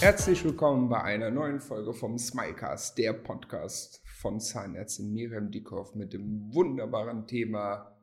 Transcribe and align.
Herzlich 0.00 0.44
willkommen 0.44 0.88
bei 0.88 1.02
einer 1.02 1.30
neuen 1.30 1.60
Folge 1.60 1.92
vom 1.92 2.16
Smilecast, 2.18 2.96
der 2.98 3.12
Podcast 3.12 4.02
von 4.20 4.40
Zahnärztin 4.40 5.12
Miriam 5.12 5.50
Dickhoff 5.50 5.94
mit 5.94 6.12
dem 6.14 6.52
wunderbaren 6.54 7.26
Thema 7.26 7.94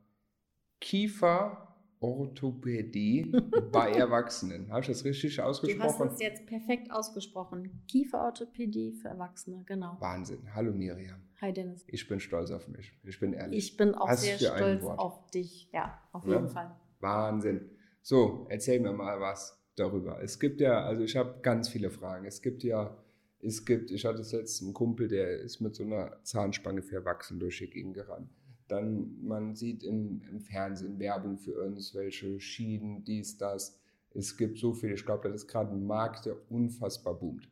Kieferorthopädie 0.80 3.32
bei 3.72 3.90
Erwachsenen. 3.92 4.70
Habe 4.70 4.82
ich 4.82 4.86
das 4.86 5.04
richtig 5.04 5.34
Du 5.36 5.42
hast 5.42 5.48
ausgesprochen? 5.64 6.08
es 6.14 6.20
jetzt 6.20 6.46
perfekt 6.46 6.90
ausgesprochen. 6.92 7.82
Kieferorthopädie 7.88 8.92
für 8.92 9.08
Erwachsene, 9.08 9.64
genau. 9.66 9.96
Wahnsinn. 10.00 10.38
Hallo 10.54 10.72
Miriam. 10.72 11.20
Hi 11.40 11.52
Dennis. 11.52 11.84
Ich 11.88 12.06
bin 12.08 12.20
stolz 12.20 12.50
auf 12.52 12.68
mich. 12.68 12.92
Ich 13.04 13.18
bin 13.18 13.32
ehrlich. 13.32 13.58
Ich 13.58 13.76
bin 13.76 13.94
auch 13.96 14.08
Was 14.08 14.22
sehr 14.22 14.38
stolz 14.38 14.84
auf 14.84 15.28
dich. 15.32 15.68
Ja, 15.72 16.00
auf 16.12 16.24
Ja. 16.26 16.34
jeden 16.34 16.48
Fall. 16.48 16.76
Wahnsinn. 17.00 17.68
So, 18.02 18.46
erzähl 18.50 18.78
mir 18.80 18.92
mal 18.92 19.18
was 19.20 19.57
darüber. 19.78 20.22
Es 20.22 20.38
gibt 20.38 20.60
ja, 20.60 20.84
also 20.84 21.02
ich 21.02 21.16
habe 21.16 21.40
ganz 21.42 21.68
viele 21.68 21.90
Fragen. 21.90 22.24
Es 22.26 22.42
gibt 22.42 22.62
ja, 22.62 22.96
es 23.40 23.64
gibt, 23.64 23.90
ich 23.90 24.04
hatte 24.04 24.18
letztens 24.18 24.62
einen 24.62 24.74
Kumpel, 24.74 25.08
der 25.08 25.40
ist 25.40 25.60
mit 25.60 25.74
so 25.74 25.84
einer 25.84 26.22
Zahnspange 26.24 26.82
für 26.82 26.96
Erwachsene 26.96 27.40
durch 27.40 27.58
die 27.58 27.70
Gegend 27.70 27.94
gerannt. 27.94 28.30
Dann, 28.68 29.16
man 29.24 29.54
sieht 29.54 29.82
im, 29.82 30.22
im 30.30 30.40
Fernsehen 30.40 30.98
Werbung 30.98 31.38
für 31.38 31.52
irgendwelche 31.52 32.38
Schienen, 32.40 33.04
dies, 33.04 33.38
das. 33.38 33.78
Es 34.14 34.36
gibt 34.36 34.58
so 34.58 34.74
viel, 34.74 34.92
ich 34.92 35.04
glaube, 35.06 35.28
das 35.28 35.42
ist 35.42 35.48
gerade 35.48 35.72
ein 35.72 35.86
Markt, 35.86 36.26
der 36.26 36.36
unfassbar 36.50 37.14
boomt. 37.18 37.48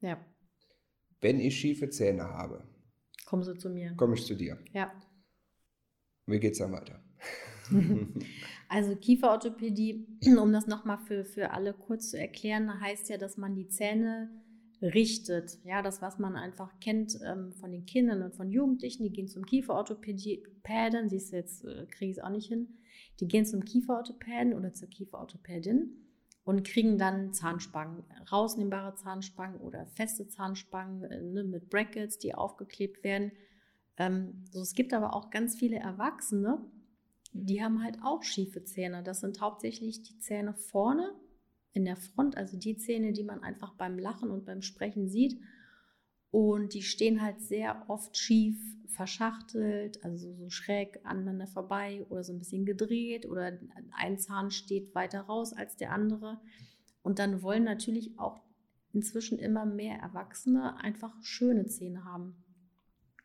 Ja, 0.00 0.18
Wenn 1.20 1.40
ich 1.40 1.56
schiefe 1.56 1.90
Zähne 1.90 2.24
habe, 2.24 2.62
komm 3.26 3.42
so 3.42 3.54
zu 3.54 3.68
mir. 3.68 3.94
komme 3.96 4.14
ich 4.14 4.24
zu 4.24 4.34
dir. 4.34 4.56
Ja. 4.72 4.90
Wie 6.26 6.38
geht's 6.40 6.58
dann 6.58 6.72
weiter? 6.72 7.02
Also 8.70 8.94
Kieferorthopädie, 8.94 10.06
um 10.40 10.52
das 10.52 10.68
nochmal 10.68 10.98
für, 10.98 11.24
für 11.24 11.50
alle 11.50 11.74
kurz 11.74 12.10
zu 12.10 12.18
erklären, 12.18 12.80
heißt 12.80 13.08
ja, 13.08 13.18
dass 13.18 13.36
man 13.36 13.56
die 13.56 13.66
Zähne 13.66 14.30
richtet. 14.80 15.58
Ja, 15.64 15.82
das, 15.82 16.00
was 16.00 16.20
man 16.20 16.36
einfach 16.36 16.78
kennt 16.78 17.18
ähm, 17.26 17.52
von 17.52 17.72
den 17.72 17.84
Kindern 17.84 18.22
und 18.22 18.36
von 18.36 18.48
Jugendlichen, 18.48 19.02
die 19.02 19.10
gehen 19.10 19.26
zum 19.26 19.44
Kieferorthopäden, 19.44 21.08
siehst 21.08 21.32
du, 21.32 21.36
jetzt 21.36 21.64
äh, 21.64 21.86
kriege 21.86 22.12
ich 22.12 22.18
es 22.18 22.22
auch 22.22 22.30
nicht 22.30 22.46
hin, 22.46 22.78
die 23.18 23.26
gehen 23.26 23.44
zum 23.44 23.64
Kieferorthopäden 23.64 24.54
oder 24.54 24.72
zur 24.72 24.88
Kieferorthopädin 24.88 25.90
und 26.44 26.62
kriegen 26.62 26.96
dann 26.96 27.32
Zahnspangen, 27.32 28.04
rausnehmbare 28.30 28.94
Zahnspangen 28.94 29.60
oder 29.60 29.86
feste 29.86 30.28
Zahnspangen 30.28 31.02
äh, 31.02 31.20
ne, 31.20 31.42
mit 31.42 31.70
Brackets, 31.70 32.18
die 32.18 32.36
aufgeklebt 32.36 33.02
werden. 33.02 33.32
Ähm, 33.96 34.44
so, 34.52 34.60
es 34.60 34.74
gibt 34.74 34.94
aber 34.94 35.12
auch 35.12 35.30
ganz 35.30 35.56
viele 35.56 35.76
Erwachsene, 35.76 36.64
die 37.32 37.62
haben 37.62 37.82
halt 37.82 37.98
auch 38.02 38.22
schiefe 38.22 38.64
Zähne. 38.64 39.02
Das 39.02 39.20
sind 39.20 39.40
hauptsächlich 39.40 40.02
die 40.02 40.18
Zähne 40.18 40.54
vorne 40.54 41.14
in 41.72 41.84
der 41.84 41.96
Front, 41.96 42.36
also 42.36 42.56
die 42.56 42.76
Zähne, 42.76 43.12
die 43.12 43.22
man 43.22 43.42
einfach 43.42 43.74
beim 43.74 43.98
Lachen 43.98 44.30
und 44.30 44.44
beim 44.44 44.62
Sprechen 44.62 45.08
sieht. 45.08 45.40
Und 46.30 46.74
die 46.74 46.82
stehen 46.82 47.22
halt 47.22 47.40
sehr 47.40 47.84
oft 47.88 48.16
schief, 48.16 48.56
verschachtelt, 48.88 50.04
also 50.04 50.32
so 50.34 50.50
schräg 50.50 51.00
aneinander 51.04 51.46
vorbei 51.46 52.04
oder 52.08 52.24
so 52.24 52.32
ein 52.32 52.38
bisschen 52.38 52.64
gedreht 52.64 53.26
oder 53.26 53.58
ein 53.92 54.18
Zahn 54.18 54.50
steht 54.50 54.94
weiter 54.94 55.22
raus 55.22 55.52
als 55.52 55.76
der 55.76 55.92
andere. 55.92 56.40
Und 57.02 57.18
dann 57.18 57.42
wollen 57.42 57.64
natürlich 57.64 58.18
auch 58.18 58.40
inzwischen 58.92 59.38
immer 59.38 59.64
mehr 59.64 59.98
Erwachsene 59.98 60.76
einfach 60.78 61.14
schöne 61.22 61.66
Zähne 61.66 62.04
haben. 62.04 62.44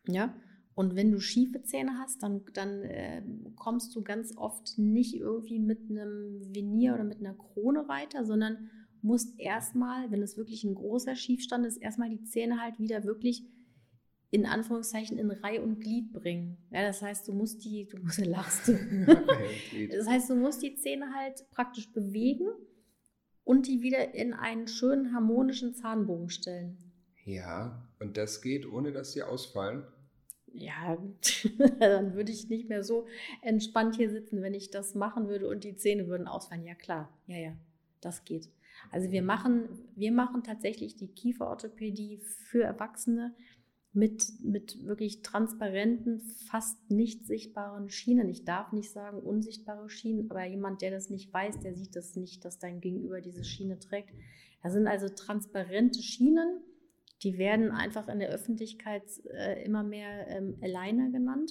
Ja, 0.06 0.34
und 0.76 0.94
wenn 0.94 1.10
du 1.10 1.20
schiefe 1.20 1.62
Zähne 1.62 1.98
hast, 1.98 2.22
dann, 2.22 2.42
dann 2.52 2.82
äh, 2.82 3.22
kommst 3.56 3.96
du 3.96 4.02
ganz 4.02 4.36
oft 4.36 4.76
nicht 4.76 5.14
irgendwie 5.14 5.58
mit 5.58 5.90
einem 5.90 6.54
Venier 6.54 6.92
oder 6.92 7.04
mit 7.04 7.18
einer 7.18 7.32
Krone 7.32 7.88
weiter, 7.88 8.26
sondern 8.26 8.68
musst 9.00 9.40
erstmal, 9.40 10.10
wenn 10.10 10.20
es 10.20 10.36
wirklich 10.36 10.64
ein 10.64 10.74
großer 10.74 11.16
Schiefstand 11.16 11.64
ist, 11.64 11.78
erstmal 11.78 12.10
die 12.10 12.22
Zähne 12.24 12.60
halt 12.60 12.78
wieder 12.78 13.04
wirklich 13.04 13.42
in 14.30 14.44
Anführungszeichen 14.44 15.16
in 15.16 15.30
Reih 15.30 15.62
und 15.62 15.80
Glied 15.80 16.12
bringen. 16.12 16.58
Ja, 16.70 16.82
das 16.82 17.00
heißt, 17.00 17.26
du 17.26 17.32
musst 17.32 17.64
die, 17.64 17.88
du 17.88 17.96
musst 17.96 18.18
lachst. 18.26 18.70
Das 19.90 20.06
heißt, 20.06 20.28
du 20.28 20.34
musst 20.34 20.62
die 20.62 20.74
Zähne 20.74 21.14
halt 21.14 21.48
praktisch 21.52 21.90
bewegen 21.90 22.48
und 23.44 23.66
die 23.66 23.80
wieder 23.80 24.14
in 24.14 24.34
einen 24.34 24.68
schönen 24.68 25.14
harmonischen 25.14 25.74
Zahnbogen 25.74 26.28
stellen. 26.28 26.76
Ja, 27.24 27.88
und 27.98 28.18
das 28.18 28.42
geht, 28.42 28.70
ohne 28.70 28.92
dass 28.92 29.14
sie 29.14 29.22
ausfallen. 29.22 29.86
Ja, 30.58 30.96
dann 31.80 32.14
würde 32.14 32.32
ich 32.32 32.48
nicht 32.48 32.68
mehr 32.68 32.82
so 32.82 33.06
entspannt 33.42 33.96
hier 33.96 34.10
sitzen, 34.10 34.42
wenn 34.42 34.54
ich 34.54 34.70
das 34.70 34.94
machen 34.94 35.28
würde 35.28 35.48
und 35.48 35.64
die 35.64 35.76
Zähne 35.76 36.08
würden 36.08 36.26
ausfallen. 36.26 36.64
Ja, 36.64 36.74
klar. 36.74 37.10
Ja, 37.26 37.36
ja, 37.36 37.52
das 38.00 38.24
geht. 38.24 38.48
Also 38.90 39.10
wir 39.10 39.22
machen, 39.22 39.68
wir 39.94 40.12
machen 40.12 40.42
tatsächlich 40.42 40.96
die 40.96 41.08
Kieferorthopädie 41.08 42.18
für 42.18 42.62
Erwachsene 42.62 43.34
mit, 43.92 44.32
mit 44.42 44.84
wirklich 44.84 45.22
transparenten, 45.22 46.20
fast 46.20 46.90
nicht 46.90 47.26
sichtbaren 47.26 47.88
Schienen. 47.88 48.28
Ich 48.28 48.44
darf 48.44 48.72
nicht 48.72 48.90
sagen 48.90 49.20
unsichtbare 49.20 49.88
Schienen, 49.88 50.30
aber 50.30 50.44
jemand, 50.44 50.82
der 50.82 50.90
das 50.90 51.08
nicht 51.08 51.32
weiß, 51.32 51.60
der 51.60 51.74
sieht 51.74 51.96
das 51.96 52.14
nicht, 52.14 52.44
dass 52.44 52.58
dein 52.58 52.80
Gegenüber 52.80 53.20
diese 53.20 53.44
Schiene 53.44 53.78
trägt. 53.78 54.14
Das 54.62 54.72
sind 54.72 54.86
also 54.86 55.08
transparente 55.08 56.02
Schienen, 56.02 56.60
die 57.26 57.38
werden 57.38 57.72
einfach 57.72 58.06
in 58.06 58.20
der 58.20 58.28
Öffentlichkeit 58.28 59.02
äh, 59.32 59.64
immer 59.64 59.82
mehr 59.82 60.28
ähm, 60.28 60.56
Aligner 60.62 61.10
genannt. 61.10 61.50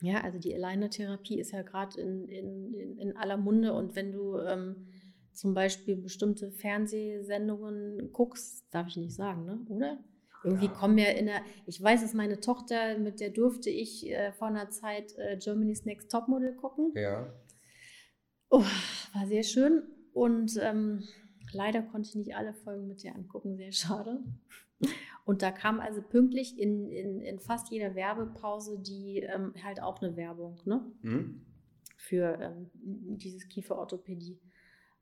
Ja, 0.00 0.22
also 0.22 0.38
die 0.38 0.54
Aligner-Therapie 0.54 1.38
ist 1.38 1.52
ja 1.52 1.60
gerade 1.60 2.00
in, 2.00 2.26
in, 2.26 2.98
in, 2.98 3.16
aller 3.18 3.36
Munde 3.36 3.74
und 3.74 3.94
wenn 3.96 4.12
du 4.12 4.38
ähm, 4.38 4.86
zum 5.34 5.52
Beispiel 5.52 5.96
bestimmte 5.96 6.50
Fernsehsendungen 6.52 8.12
guckst, 8.14 8.64
darf 8.70 8.88
ich 8.88 8.96
nicht 8.96 9.14
sagen, 9.14 9.44
ne? 9.44 9.60
oder? 9.68 9.98
Irgendwie 10.42 10.66
Ja. 10.66 10.72
kommen 10.72 10.96
ja 10.96 11.10
in 11.10 11.26
der, 11.26 11.42
ich 11.66 11.82
weiß, 11.82 12.00
dass 12.00 12.14
meine 12.14 12.40
Tochter, 12.40 12.96
mit 12.96 13.20
der 13.20 13.28
durfte 13.28 13.68
ich 13.68 14.08
äh, 14.08 14.32
vor 14.32 14.48
einer 14.48 14.70
Zeit 14.70 15.14
äh, 15.18 15.36
Germany's 15.36 15.84
Next 15.84 16.10
Topmodel 16.10 16.54
gucken. 16.54 16.92
Ja. 16.94 17.30
Oh, 18.48 18.64
war 19.12 19.26
sehr 19.26 19.42
schön 19.42 19.82
und 20.14 20.58
ähm, 20.62 21.02
leider 21.56 21.82
konnte 21.82 22.08
ich 22.08 22.14
nicht 22.14 22.36
alle 22.36 22.52
Folgen 22.54 22.86
mit 22.86 23.02
dir 23.02 23.14
angucken, 23.14 23.56
sehr 23.56 23.72
schade. 23.72 24.22
Und 25.24 25.42
da 25.42 25.50
kam 25.50 25.80
also 25.80 26.02
pünktlich 26.02 26.58
in, 26.58 26.88
in, 26.90 27.20
in 27.20 27.40
fast 27.40 27.70
jeder 27.70 27.94
Werbepause 27.94 28.78
die 28.78 29.20
ähm, 29.20 29.54
halt 29.64 29.82
auch 29.82 30.00
eine 30.02 30.16
Werbung 30.16 30.60
ne? 30.64 30.84
Hm? 31.02 31.40
für 31.96 32.38
ähm, 32.40 32.70
dieses 32.74 33.48
Kieferorthopädie. 33.48 34.38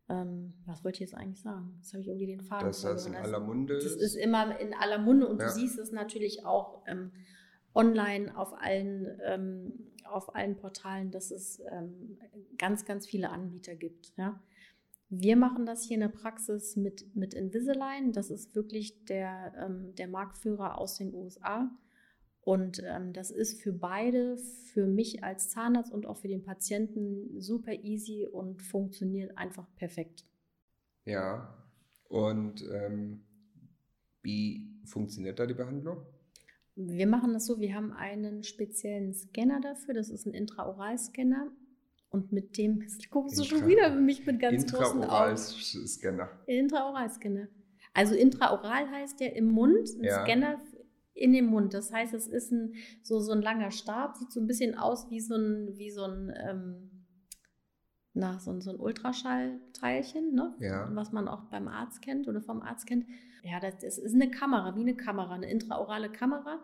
Ähm, 0.09 0.55
was 0.67 0.85
wollte 0.85 0.97
ich 0.97 1.01
jetzt 1.11 1.15
eigentlich 1.15 1.41
sagen? 1.43 1.75
Das 1.81 1.93
habe 1.93 2.03
ich 2.03 2.09
irgendwie 2.09 2.27
den 2.27 2.41
Faden 2.41 2.67
Dass 2.69 2.83
das 2.83 3.07
in 3.07 3.15
aller 3.15 3.41
Munde 3.41 3.75
Das 3.75 3.85
ist. 3.85 4.01
ist 4.01 4.15
immer 4.15 4.59
in 4.61 4.75
aller 4.75 4.99
Munde 4.99 5.27
und 5.27 5.41
Ja. 5.41 5.49
du 5.49 5.53
siehst 5.53 5.79
es 5.79 5.93
natürlich 5.93 6.45
auch 6.47 6.83
ähm, 6.87 7.11
online 7.75 8.37
auf 8.37 8.55
allen, 8.55 9.19
ähm, 9.25 9.73
auf 10.05 10.35
allen 10.35 10.57
Portalen, 10.57 11.11
dass 11.11 11.31
es 11.31 11.61
ähm, 11.71 12.19
ganz, 12.59 12.85
ganz 12.85 13.07
viele 13.07 13.31
Anbieter 13.31 13.75
gibt. 13.75 14.13
Ja? 14.17 14.41
Wir 15.09 15.37
machen 15.37 15.67
das 15.67 15.85
hier 15.85 15.95
in 15.97 16.01
der 16.01 16.09
Praxis 16.09 16.77
mit, 16.77 17.15
mit 17.15 17.35
Invisalign. 17.35 18.13
Das 18.13 18.31
ist 18.31 18.55
wirklich 18.55 19.05
der, 19.05 19.53
ähm, 19.59 19.95
der 19.95 20.09
Marktführer 20.09 20.79
aus 20.79 20.97
den 20.97 21.15
USA. 21.15 21.71
Und 22.41 22.83
ähm, 22.85 23.13
das 23.13 23.31
ist 23.31 23.63
für 23.63 23.73
beide, 23.73 24.37
für 24.37 24.87
mich 24.87 25.25
als 25.25 25.49
Zahnarzt 25.49 25.93
und 25.93 26.07
auch 26.07 26.19
für 26.19 26.29
den 26.29 26.45
Patienten 26.45 27.41
super 27.41 27.73
easy 27.73 28.27
und 28.27 28.63
funktioniert 28.63 29.39
einfach 29.39 29.67
perfekt. 29.77 30.27
Ja. 31.05 31.57
Und 32.09 32.63
ähm, 32.71 33.25
wie 34.23 34.69
funktioniert 34.85 35.39
da 35.39 35.47
die 35.47 35.55
Behandlung? 35.55 36.03
Wir 36.77 37.07
machen 37.07 37.33
das 37.33 37.47
so, 37.47 37.61
wir 37.61 37.75
haben 37.75 37.93
einen 37.93 38.43
speziellen 38.43 39.15
Scanner 39.15 39.61
dafür, 39.61 39.95
das 39.95 40.11
ist 40.11 40.27
ein 40.27 40.35
Intraoralscanner. 40.35 41.53
Und 42.15 42.31
mit 42.31 42.57
dem 42.59 42.87
guckst 43.11 43.37
du 43.41 43.43
schon 43.43 43.67
wieder 43.67 43.91
mich 43.91 44.25
mit 44.25 44.39
ganz 44.39 44.71
großen 44.73 45.03
Augen. 45.03 45.33
Intraoral-Scanner. 45.33 46.29
Intraoralscanner. 46.47 47.49
Also 47.93 48.15
intraoral 48.15 48.89
heißt 48.89 49.19
der 49.19 49.35
im 49.35 49.47
Mund, 49.47 49.89
ein 49.99 50.05
Ja. 50.05 50.23
Scanner 50.23 50.59
in 51.15 51.33
dem 51.33 51.47
Mund. 51.47 51.75
Das 51.75 51.93
heißt, 51.93 52.15
es 52.15 52.29
ist 52.29 52.53
ein, 52.53 52.75
so, 53.03 53.19
so 53.19 53.33
ein 53.33 53.43
langer 53.43 53.73
Stab, 53.73 54.17
sieht 54.17 54.31
so 54.31 54.39
ein 54.41 54.47
bisschen 54.47 54.79
aus 54.79 55.11
wie 55.11 55.19
so 55.19 55.35
ein, 55.35 55.77
wie 55.77 55.91
so 55.91 56.05
ein, 56.05 56.33
ähm, 56.49 56.91
na, 58.13 58.39
so 58.39 58.53
ein, 58.53 58.61
so 58.61 58.71
ein 58.71 58.79
Ultraschallteilchen, 58.79 60.35
ne? 60.35 60.55
Ja. 60.61 60.89
was 60.95 61.11
man 61.11 61.27
auch 61.27 61.47
beim 61.51 61.67
Arzt 61.67 62.01
kennt 62.01 62.29
oder 62.29 62.41
vom 62.41 62.63
Arzt 62.63 62.87
kennt. 62.87 63.07
Ja, 63.43 63.59
das, 63.59 63.79
das 63.79 63.99
ist 63.99 64.15
eine 64.15 64.31
Kamera, 64.31 64.77
wie 64.77 64.83
eine 64.83 64.95
Kamera, 64.95 65.35
eine 65.35 65.51
intraorale 65.51 66.13
Kamera. 66.13 66.63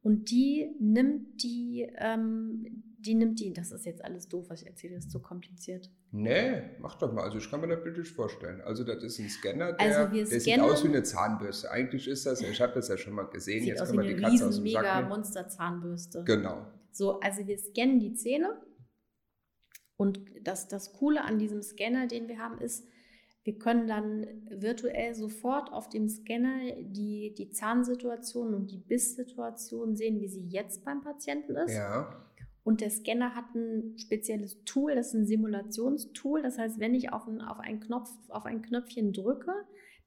Und 0.00 0.30
die 0.30 0.76
nimmt 0.78 1.42
die, 1.42 1.88
ähm, 1.96 2.84
die 3.06 3.14
nimmt 3.14 3.40
die, 3.40 3.52
das 3.52 3.72
ist 3.72 3.84
jetzt 3.86 4.04
alles 4.04 4.28
doof, 4.28 4.46
was 4.48 4.62
ich 4.62 4.68
erzähle, 4.68 4.94
das 4.94 5.04
ist 5.04 5.10
zu 5.10 5.20
kompliziert. 5.20 5.90
Nee, 6.10 6.62
mach 6.78 6.96
doch 6.96 7.12
mal. 7.12 7.22
Also 7.24 7.38
ich 7.38 7.50
kann 7.50 7.60
mir 7.60 7.68
das 7.68 7.82
bildlich 7.82 8.08
vorstellen. 8.10 8.60
Also 8.62 8.84
das 8.84 9.02
ist 9.02 9.18
ein 9.18 9.28
Scanner, 9.28 9.72
der, 9.72 9.98
Also 9.98 10.14
der 10.14 10.40
sieht 10.40 10.60
aus 10.60 10.84
wie 10.84 10.88
eine 10.88 11.02
Zahnbürste. 11.02 11.70
Eigentlich 11.70 12.08
ist 12.08 12.26
das, 12.26 12.40
ich 12.40 12.60
habe 12.60 12.72
das 12.74 12.88
ja 12.88 12.96
schon 12.96 13.14
mal 13.14 13.24
gesehen, 13.24 13.60
Sieht 13.60 13.68
jetzt 13.68 13.80
aus 13.82 13.88
kann 13.88 13.96
man 13.96 14.06
eine 14.06 14.14
die 14.14 14.22
Katze 14.22 14.34
aus 14.46 14.48
riesen, 14.50 14.64
dem 14.64 14.72
Sack 14.72 14.82
mega. 14.82 15.08
Monster-Zahnbürste. 15.08 16.24
Genau. 16.24 16.66
So, 16.90 17.20
also 17.20 17.46
wir 17.46 17.58
scannen 17.58 17.98
die 18.00 18.14
Zähne. 18.14 18.60
Und 19.96 20.20
das, 20.42 20.68
das 20.68 20.92
Coole 20.92 21.22
an 21.24 21.38
diesem 21.38 21.62
Scanner, 21.62 22.06
den 22.06 22.28
wir 22.28 22.38
haben, 22.38 22.58
ist, 22.58 22.86
Wir 23.44 23.58
können 23.58 23.88
dann 23.88 24.24
virtuell 24.50 25.14
sofort 25.16 25.72
auf 25.72 25.88
dem 25.88 26.08
Scanner 26.08 26.60
die, 26.80 27.34
die 27.36 27.50
Zahnsituation 27.50 28.54
und 28.54 28.70
die 28.70 28.78
Bisssituation 28.78 29.96
sehen, 29.96 30.20
wie 30.20 30.28
sie 30.28 30.46
jetzt 30.48 30.84
beim 30.84 31.00
Patienten 31.02 31.56
ist. 31.56 31.74
Ja. 31.74 32.24
Und 32.64 32.80
der 32.80 32.90
Scanner 32.90 33.34
hat 33.34 33.54
ein 33.54 33.98
spezielles 33.98 34.62
Tool, 34.64 34.94
das 34.94 35.08
ist 35.08 35.14
ein 35.14 35.26
Simulationstool. 35.26 36.42
Das 36.42 36.58
heißt, 36.58 36.78
wenn 36.78 36.94
ich 36.94 37.12
auf 37.12 37.26
ein, 37.26 37.40
auf 37.40 37.58
einen 37.58 37.80
Knopf, 37.80 38.10
auf 38.28 38.44
ein 38.44 38.62
Knöpfchen 38.62 39.12
drücke, 39.12 39.52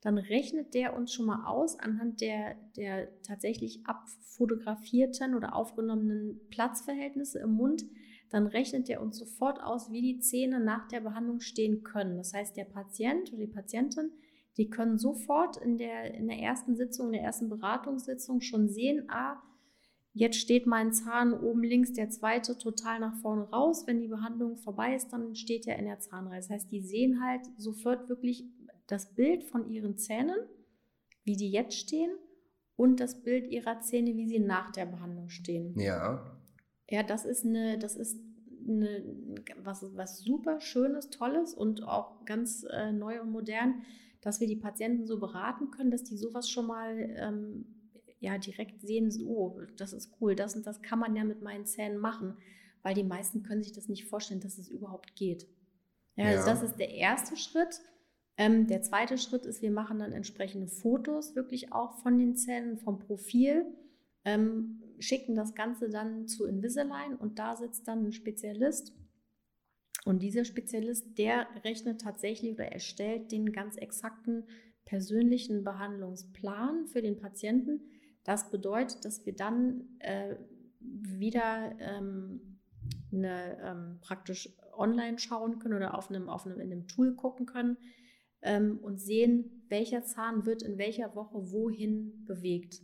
dann 0.02 0.18
rechnet 0.18 0.74
der 0.74 0.96
uns 0.96 1.14
schon 1.14 1.26
mal 1.26 1.46
aus 1.48 1.80
anhand 1.80 2.22
der, 2.22 2.56
der 2.78 3.10
tatsächlich 3.24 3.82
abfotografierten 3.86 5.36
oder 5.36 5.56
aufgenommenen 5.56 6.40
Platzverhältnisse 6.50 7.40
im 7.40 7.54
Mund, 7.54 7.84
dann 8.30 8.48
rechnet 8.48 8.88
der 8.88 9.02
uns 9.02 9.18
sofort 9.18 9.62
aus, 9.62 9.92
wie 9.92 10.02
die 10.02 10.20
Zähne 10.20 10.60
nach 10.60 10.88
der 10.88 11.02
Behandlung 11.02 11.40
stehen 11.40 11.84
können. 11.84 12.18
Das 12.18 12.34
heißt, 12.34 12.56
der 12.56 12.66
Patient 12.66 13.34
oder 13.34 13.46
die 13.46 13.52
Patientin, 13.52 14.12
die 14.58 14.70
können 14.70 14.98
sofort 14.98 15.58
in 15.58 15.78
der, 15.78 16.14
in 16.14 16.28
der 16.28 16.38
ersten 16.38 16.76
Sitzung, 16.76 17.08
in 17.08 17.14
der 17.14 17.24
ersten 17.24 17.50
Beratungssitzung 17.50 18.42
schon 18.42 18.70
sehen, 18.70 19.06
ah, 19.10 19.42
jetzt 20.16 20.38
steht 20.38 20.66
mein 20.66 20.94
Zahn 20.94 21.34
oben 21.34 21.62
links, 21.62 21.94
der 21.94 22.10
zweite 22.10 22.58
total 22.58 23.00
nach 23.00 23.16
vorne 23.18 23.44
raus. 23.44 23.86
Wenn 23.86 24.00
die 24.00 24.08
Behandlung 24.08 24.58
vorbei 24.58 24.96
ist, 24.96 25.10
dann 25.10 25.36
steht 25.36 25.68
er 25.68 25.78
in 25.78 25.86
der 25.86 26.00
Zahnreihe. 26.00 26.40
Das 26.40 26.50
heißt, 26.50 26.72
die 26.72 26.82
sehen 26.82 27.22
halt 27.22 27.42
sofort 27.58 28.10
wirklich 28.10 28.46
das 28.88 29.14
Bild 29.14 29.44
von 29.44 29.70
ihren 29.70 29.98
Zähnen, 29.98 30.38
wie 31.26 31.36
die 31.36 31.52
jetzt 31.52 31.78
stehen, 31.78 32.12
und 32.78 33.00
das 33.00 33.24
Bild 33.24 33.52
ihrer 33.52 33.80
Zähne, 33.82 34.16
wie 34.16 34.28
sie 34.28 34.40
nach 34.40 34.72
der 34.72 34.86
Behandlung 34.86 35.30
stehen. 35.30 35.78
Ja. 35.80 36.40
Ja, 36.90 37.04
das 37.04 37.26
ist 37.26 37.46
eine, 37.46 37.78
das 37.78 37.96
ist 37.96 38.20
eine, 38.68 39.04
was, 39.64 39.86
was 39.96 40.20
super 40.20 40.60
Schönes, 40.60 41.10
Tolles 41.10 41.54
und 41.54 41.84
auch 41.84 42.26
ganz 42.26 42.66
äh, 42.72 42.92
neu 42.92 43.22
und 43.22 43.32
modern, 43.32 43.84
dass 44.22 44.40
wir 44.40 44.48
die 44.48 44.56
Patienten 44.56 45.06
so 45.06 45.20
beraten 45.20 45.72
können, 45.72 45.92
dass 45.92 46.04
die 46.04 46.18
sowas 46.18 46.50
schon 46.50 46.68
mal 46.68 46.98
ähm, 47.18 47.75
ja 48.26 48.38
direkt 48.38 48.82
sehen, 48.82 49.12
oh, 49.26 49.62
das 49.78 49.94
ist 49.94 50.12
cool, 50.20 50.36
das 50.36 50.56
und 50.56 50.66
das 50.66 50.82
kann 50.82 51.00
man 51.00 51.16
ja 51.16 51.24
mit 51.24 51.42
meinen 51.42 51.66
Zähnen 51.66 51.98
machen, 51.98 52.38
weil 52.84 52.94
die 52.94 53.04
meisten 53.04 53.44
können 53.44 53.64
sich 53.64 53.74
das 53.74 53.88
nicht 53.88 54.06
vorstellen, 54.06 54.42
dass 54.42 54.58
es 54.58 54.68
überhaupt 54.68 55.16
geht. 55.16 55.48
Ja, 56.16 56.26
also 56.26 56.48
ja. 56.48 56.54
das 56.54 56.64
ist 56.64 56.78
der 56.78 56.90
erste 56.90 57.38
Schritt. 57.38 57.82
Ähm, 58.38 58.68
der 58.68 58.82
zweite 58.82 59.18
Schritt 59.18 59.46
ist, 59.46 59.62
wir 59.62 59.72
machen 59.72 60.00
dann 60.00 60.12
entsprechende 60.12 60.68
Fotos 60.68 61.36
wirklich 61.36 61.72
auch 61.72 61.94
von 62.02 62.18
den 62.18 62.36
Zähnen, 62.36 62.78
vom 62.78 63.00
Profil. 63.00 63.66
Ähm, 64.26 64.82
schicken 65.00 65.36
das 65.36 65.56
Ganze 65.56 65.90
dann 65.90 66.28
zu 66.28 66.46
Invisalign 66.46 67.16
und 67.16 67.40
da 67.40 67.56
sitzt 67.56 67.88
dann 67.88 68.06
ein 68.06 68.12
Spezialist. 68.12 68.94
Und 70.06 70.22
dieser 70.22 70.46
Spezialist, 70.46 71.18
der 71.18 71.48
rechnet 71.64 72.02
tatsächlich 72.02 72.54
oder 72.54 72.72
erstellt 72.72 73.32
den 73.32 73.52
ganz 73.52 73.76
exakten 73.78 74.46
persönlichen 74.86 75.64
Behandlungsplan 75.64 76.88
für 76.88 77.02
den 77.02 77.18
Patienten. 77.18 77.82
Das 78.26 78.52
bedeutet, 78.52 79.06
dass 79.06 79.26
wir 79.26 79.34
dann 79.34 79.98
äh, 80.00 80.36
wieder 80.82 81.72
ähm, 81.80 82.60
eine, 83.14 83.58
ähm, 83.62 84.00
praktisch 84.02 84.50
online 84.74 85.18
schauen 85.18 85.60
können 85.60 85.76
oder 85.76 85.98
auf 85.98 86.10
einem, 86.10 86.28
auf 86.28 86.46
einem, 86.46 86.60
in 86.60 86.72
einem 86.72 86.88
Tool 86.88 87.16
gucken 87.16 87.46
können 87.46 87.78
ähm, 88.42 88.80
und 88.82 89.00
sehen, 89.00 89.64
welcher 89.70 90.04
Zahn 90.04 90.46
wird 90.46 90.62
in 90.62 90.78
welcher 90.78 91.16
Woche 91.16 91.52
wohin 91.52 92.26
bewegt 92.26 92.82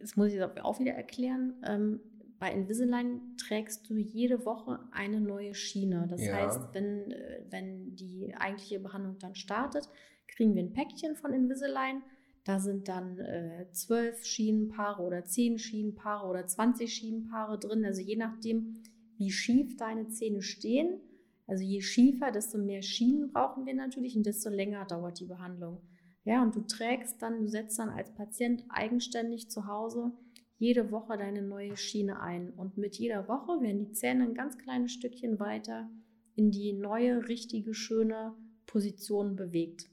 das 0.00 0.16
muss 0.16 0.32
ich 0.32 0.42
auch 0.42 0.80
wieder 0.80 0.92
erklären, 0.92 1.54
ähm, 1.64 2.00
bei 2.38 2.52
Invisalign 2.52 3.36
trägst 3.36 3.88
du 3.90 3.98
jede 3.98 4.46
Woche 4.46 4.80
eine 4.92 5.20
neue 5.20 5.54
Schiene. 5.54 6.06
Das 6.08 6.24
ja. 6.24 6.34
heißt, 6.34 6.72
wenn, 6.72 7.10
äh, 7.10 7.44
wenn 7.50 7.94
die 7.96 8.34
eigentliche 8.34 8.80
Behandlung 8.80 9.18
dann 9.18 9.34
startet, 9.34 9.88
kriegen 10.26 10.54
wir 10.54 10.62
ein 10.62 10.72
Päckchen 10.72 11.16
von 11.16 11.34
Invisalign. 11.34 12.02
Da 12.44 12.58
sind 12.58 12.88
dann 12.88 13.18
äh, 13.18 13.66
zwölf 13.72 14.24
Schienenpaare 14.24 15.02
oder 15.02 15.24
zehn 15.24 15.58
Schienenpaare 15.58 16.26
oder 16.26 16.46
20 16.46 16.92
Schienenpaare 16.92 17.58
drin. 17.58 17.84
Also 17.84 18.00
je 18.00 18.16
nachdem, 18.16 18.82
wie 19.18 19.30
schief 19.30 19.76
deine 19.76 20.08
Zähne 20.08 20.42
stehen. 20.42 21.00
Also 21.46 21.64
je 21.64 21.80
schiefer, 21.80 22.30
desto 22.30 22.58
mehr 22.58 22.82
Schienen 22.82 23.32
brauchen 23.32 23.66
wir 23.66 23.74
natürlich 23.74 24.16
und 24.16 24.24
desto 24.24 24.48
länger 24.48 24.84
dauert 24.86 25.20
die 25.20 25.26
Behandlung. 25.26 25.82
Ja, 26.24 26.42
und 26.42 26.54
du 26.54 26.60
trägst 26.60 27.20
dann, 27.20 27.40
du 27.40 27.48
setzt 27.48 27.78
dann 27.78 27.88
als 27.88 28.14
Patient 28.14 28.64
eigenständig 28.68 29.50
zu 29.50 29.66
Hause 29.66 30.12
jede 30.58 30.90
Woche 30.90 31.16
deine 31.16 31.42
neue 31.42 31.76
Schiene 31.76 32.20
ein. 32.20 32.50
Und 32.50 32.76
mit 32.76 32.96
jeder 32.96 33.26
Woche 33.28 33.60
werden 33.62 33.78
die 33.78 33.92
Zähne 33.92 34.24
ein 34.24 34.34
ganz 34.34 34.58
kleines 34.58 34.92
Stückchen 34.92 35.40
weiter 35.40 35.90
in 36.36 36.50
die 36.50 36.72
neue, 36.72 37.28
richtige, 37.28 37.74
schöne 37.74 38.34
Position 38.66 39.36
bewegt. 39.36 39.89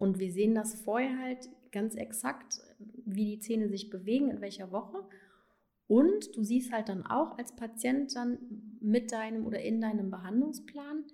Und 0.00 0.18
wir 0.18 0.32
sehen 0.32 0.54
das 0.54 0.74
vorher 0.74 1.18
halt 1.18 1.50
ganz 1.72 1.94
exakt, 1.94 2.58
wie 3.04 3.26
die 3.26 3.38
Zähne 3.38 3.68
sich 3.68 3.90
bewegen, 3.90 4.30
in 4.30 4.40
welcher 4.40 4.72
Woche. 4.72 5.06
Und 5.86 6.34
du 6.34 6.42
siehst 6.42 6.72
halt 6.72 6.88
dann 6.88 7.04
auch 7.04 7.36
als 7.36 7.54
Patient 7.54 8.16
dann 8.16 8.38
mit 8.80 9.12
deinem 9.12 9.46
oder 9.46 9.60
in 9.60 9.78
deinem 9.78 10.10
Behandlungsplan, 10.10 11.04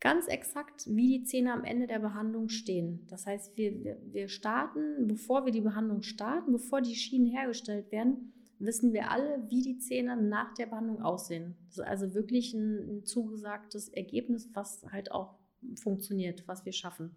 ganz 0.00 0.28
exakt, 0.28 0.86
wie 0.88 1.18
die 1.18 1.24
Zähne 1.24 1.52
am 1.52 1.62
Ende 1.62 1.86
der 1.86 1.98
Behandlung 1.98 2.48
stehen. 2.48 3.06
Das 3.10 3.26
heißt, 3.26 3.54
wir, 3.58 3.98
wir 4.10 4.28
starten, 4.28 5.06
bevor 5.08 5.44
wir 5.44 5.52
die 5.52 5.60
Behandlung 5.60 6.00
starten, 6.00 6.52
bevor 6.52 6.80
die 6.80 6.94
Schienen 6.94 7.26
hergestellt 7.26 7.92
werden, 7.92 8.32
wissen 8.58 8.94
wir 8.94 9.10
alle, 9.10 9.44
wie 9.50 9.60
die 9.60 9.78
Zähne 9.78 10.16
nach 10.16 10.54
der 10.54 10.66
Behandlung 10.66 11.02
aussehen. 11.02 11.54
Also 11.84 12.14
wirklich 12.14 12.54
ein, 12.54 12.96
ein 12.96 13.04
zugesagtes 13.04 13.90
Ergebnis, 13.90 14.48
was 14.54 14.86
halt 14.90 15.12
auch 15.12 15.38
funktioniert, 15.74 16.48
was 16.48 16.64
wir 16.64 16.72
schaffen. 16.72 17.14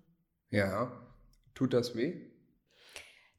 Ja, 0.49 0.91
tut 1.53 1.73
das 1.73 1.95
weh? 1.95 2.21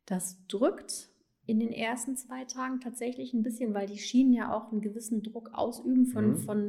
Das 0.07 0.47
drückt 0.47 1.09
in 1.47 1.61
den 1.61 1.73
ersten 1.73 2.17
zwei 2.17 2.45
Tagen 2.45 2.81
tatsächlich 2.81 3.33
ein 3.33 3.43
bisschen, 3.43 3.73
weil 3.73 3.87
die 3.87 3.99
Schienen 3.99 4.33
ja 4.33 4.53
auch 4.53 4.73
einen 4.73 4.81
gewissen 4.81 5.23
Druck 5.23 5.51
ausüben. 5.53 6.07
Von, 6.07 6.31
mhm. 6.31 6.37
von 6.39 6.69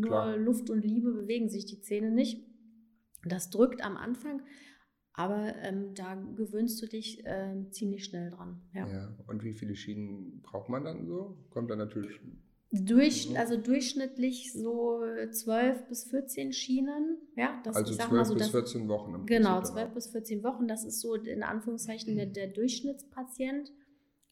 nur 0.00 0.10
Klar. 0.10 0.36
Luft 0.36 0.70
und 0.70 0.84
Liebe 0.84 1.12
bewegen 1.12 1.48
sich 1.48 1.66
die 1.66 1.80
Zähne 1.80 2.10
nicht. 2.10 2.44
Das 3.24 3.50
drückt 3.50 3.84
am 3.84 3.96
Anfang, 3.96 4.42
aber 5.12 5.54
ähm, 5.56 5.94
da 5.94 6.14
gewöhnst 6.14 6.80
du 6.82 6.86
dich 6.86 7.24
äh, 7.24 7.68
ziemlich 7.70 8.04
schnell 8.04 8.30
dran. 8.30 8.62
Ja. 8.72 8.88
ja. 8.88 9.18
Und 9.26 9.44
wie 9.44 9.54
viele 9.54 9.76
Schienen 9.76 10.40
braucht 10.42 10.68
man 10.68 10.84
dann 10.84 11.06
so? 11.06 11.36
Kommt 11.50 11.70
dann 11.70 11.78
natürlich. 11.78 12.20
Durch, 12.74 13.38
also 13.38 13.58
durchschnittlich 13.58 14.52
so 14.54 15.02
12 15.30 15.88
bis 15.88 16.04
14 16.04 16.54
Schienen. 16.54 17.18
Ja, 17.36 17.60
das, 17.64 17.76
also 17.76 17.94
12 17.94 18.26
so, 18.28 18.34
bis 18.34 18.48
14 18.48 18.88
Wochen. 18.88 19.14
Im 19.14 19.26
genau, 19.26 19.60
12 19.60 19.92
bis 19.92 20.06
14 20.08 20.42
Wochen. 20.42 20.66
Das 20.66 20.84
ist 20.84 21.00
so 21.00 21.14
in 21.14 21.42
Anführungszeichen 21.42 22.16
der, 22.16 22.26
der 22.26 22.46
Durchschnittspatient. 22.46 23.70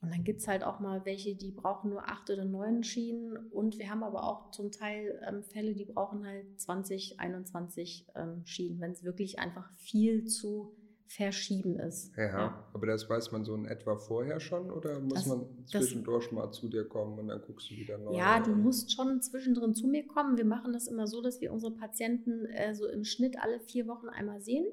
Und 0.01 0.11
dann 0.11 0.25
gibt 0.25 0.41
es 0.41 0.49
halt 0.49 0.65
auch 0.65 0.81
mal 0.81 1.05
welche, 1.05 1.35
die 1.35 1.51
brauchen 1.51 1.91
nur 1.91 2.09
acht 2.09 2.31
oder 2.31 2.47
neun 2.47 2.83
Schienen. 2.83 3.37
Und 3.37 3.79
wir 3.79 3.91
haben 3.91 4.03
aber 4.03 4.25
auch 4.25 4.51
zum 4.53 4.73
Teil 4.73 5.21
ähm, 5.29 5.43
Fälle, 5.43 5.75
die 5.75 5.85
brauchen 5.85 6.27
halt 6.27 6.59
20, 6.59 7.21
21 7.21 8.07
ähm, 8.15 8.41
Schienen, 8.47 8.81
wenn 8.81 8.93
es 8.93 9.05
wirklich 9.05 9.39
einfach 9.39 9.71
viel 9.77 10.25
zu 10.25 10.75
verschieben 11.11 11.77
ist. 11.77 12.17
Ja, 12.17 12.25
ja, 12.27 12.65
aber 12.73 12.87
das 12.87 13.11
weiß 13.11 13.33
man 13.33 13.45
so 13.45 13.55
in 13.57 13.65
etwa 13.65 13.97
vorher 13.97 14.39
schon 14.39 14.71
oder 14.71 15.01
muss 15.01 15.15
das, 15.15 15.27
man 15.27 15.47
zwischendurch 15.67 16.27
das, 16.27 16.33
mal 16.33 16.53
zu 16.53 16.69
dir 16.69 16.85
kommen 16.85 17.19
und 17.19 17.27
dann 17.27 17.43
guckst 17.43 17.69
du 17.69 17.75
wieder 17.75 17.99
neu? 17.99 18.17
Ja, 18.17 18.39
du 18.39 18.53
musst 18.53 18.93
schon 18.93 19.21
zwischendrin 19.21 19.75
zu 19.75 19.89
mir 19.89 20.07
kommen. 20.07 20.39
Wir 20.39 20.45
machen 20.45 20.73
das 20.73 20.87
immer 20.87 21.09
so, 21.09 21.21
dass 21.21 21.41
wir 21.41 21.53
unsere 21.53 21.73
Patienten 21.73 22.47
äh, 22.47 22.77
so 22.77 22.87
im 22.87 23.03
Schnitt 23.03 23.37
alle 23.43 23.59
vier 23.59 23.89
Wochen 23.89 24.09
einmal 24.09 24.41
sehen. 24.41 24.65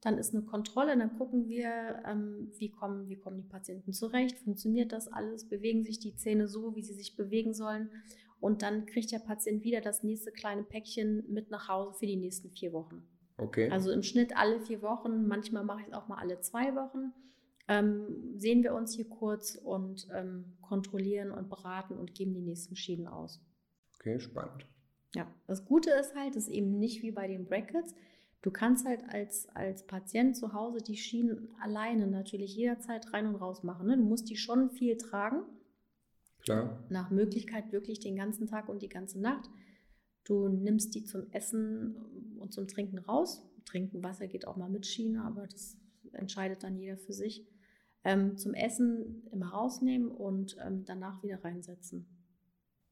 Dann 0.00 0.16
ist 0.16 0.34
eine 0.34 0.44
Kontrolle, 0.44 0.96
dann 0.96 1.18
gucken 1.18 1.46
wir, 1.46 2.02
ähm, 2.06 2.50
wie, 2.56 2.70
kommen, 2.70 3.10
wie 3.10 3.16
kommen 3.16 3.36
die 3.36 3.48
Patienten 3.48 3.92
zurecht, 3.92 4.38
funktioniert 4.38 4.92
das 4.92 5.12
alles, 5.12 5.44
bewegen 5.44 5.84
sich 5.84 5.98
die 5.98 6.16
Zähne 6.16 6.48
so, 6.48 6.74
wie 6.74 6.82
sie 6.82 6.94
sich 6.94 7.16
bewegen 7.16 7.52
sollen. 7.52 7.90
Und 8.40 8.62
dann 8.62 8.86
kriegt 8.86 9.12
der 9.12 9.18
Patient 9.18 9.62
wieder 9.62 9.82
das 9.82 10.02
nächste 10.02 10.32
kleine 10.32 10.62
Päckchen 10.62 11.22
mit 11.28 11.50
nach 11.50 11.68
Hause 11.68 11.92
für 11.98 12.06
die 12.06 12.16
nächsten 12.16 12.50
vier 12.50 12.72
Wochen. 12.72 13.04
Okay. 13.38 13.70
Also 13.70 13.90
im 13.90 14.02
Schnitt 14.02 14.36
alle 14.36 14.60
vier 14.60 14.82
Wochen, 14.82 15.26
manchmal 15.26 15.64
mache 15.64 15.80
ich 15.82 15.88
es 15.88 15.92
auch 15.92 16.08
mal 16.08 16.18
alle 16.18 16.40
zwei 16.40 16.74
Wochen. 16.74 17.12
Ähm, 17.68 18.34
sehen 18.36 18.62
wir 18.62 18.74
uns 18.74 18.94
hier 18.94 19.08
kurz 19.08 19.54
und 19.54 20.08
ähm, 20.12 20.56
kontrollieren 20.60 21.30
und 21.30 21.48
beraten 21.48 21.96
und 21.96 22.14
geben 22.14 22.34
die 22.34 22.40
nächsten 22.40 22.76
Schienen 22.76 23.06
aus. 23.06 23.40
Okay, 23.94 24.18
spannend. 24.18 24.66
Ja, 25.14 25.32
das 25.46 25.64
Gute 25.64 25.90
ist 25.90 26.14
halt, 26.14 26.36
es 26.36 26.48
ist 26.48 26.52
eben 26.52 26.78
nicht 26.78 27.02
wie 27.02 27.12
bei 27.12 27.28
den 27.28 27.44
Brackets. 27.44 27.94
Du 28.40 28.50
kannst 28.50 28.86
halt 28.86 29.04
als, 29.08 29.48
als 29.54 29.86
Patient 29.86 30.36
zu 30.36 30.52
Hause 30.52 30.78
die 30.78 30.96
Schienen 30.96 31.54
alleine 31.60 32.08
natürlich 32.08 32.56
jederzeit 32.56 33.12
rein 33.12 33.26
und 33.26 33.36
raus 33.36 33.62
machen. 33.62 33.86
Ne? 33.86 33.96
Du 33.96 34.02
musst 34.02 34.28
die 34.28 34.36
schon 34.36 34.70
viel 34.70 34.96
tragen. 34.96 35.42
Klar. 36.40 36.82
Nach 36.88 37.10
Möglichkeit 37.10 37.70
wirklich 37.70 38.00
den 38.00 38.16
ganzen 38.16 38.48
Tag 38.48 38.68
und 38.68 38.82
die 38.82 38.88
ganze 38.88 39.20
Nacht. 39.20 39.48
Du 40.24 40.48
nimmst 40.48 40.94
die 40.94 41.04
zum 41.04 41.30
Essen 41.32 41.96
und 42.38 42.52
zum 42.52 42.68
Trinken 42.68 42.98
raus. 42.98 43.42
Trinken 43.64 44.02
Wasser 44.02 44.26
geht 44.26 44.46
auch 44.46 44.56
mal 44.56 44.70
mit 44.70 44.86
Schiene, 44.86 45.22
aber 45.24 45.46
das 45.46 45.76
entscheidet 46.12 46.62
dann 46.62 46.76
jeder 46.76 46.96
für 46.96 47.12
sich. 47.12 47.46
Ähm, 48.04 48.36
zum 48.36 48.54
Essen 48.54 49.22
immer 49.30 49.50
rausnehmen 49.50 50.08
und 50.08 50.56
ähm, 50.64 50.84
danach 50.84 51.22
wieder 51.22 51.42
reinsetzen. 51.44 52.06